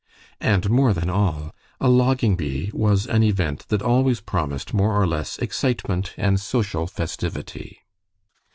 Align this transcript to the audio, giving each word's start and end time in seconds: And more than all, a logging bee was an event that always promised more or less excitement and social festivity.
And 0.39 0.67
more 0.71 0.95
than 0.95 1.11
all, 1.11 1.53
a 1.79 1.87
logging 1.87 2.35
bee 2.35 2.71
was 2.73 3.05
an 3.05 3.21
event 3.21 3.67
that 3.67 3.83
always 3.83 4.19
promised 4.19 4.73
more 4.73 4.99
or 4.99 5.05
less 5.05 5.37
excitement 5.37 6.15
and 6.17 6.39
social 6.39 6.87
festivity. 6.87 7.83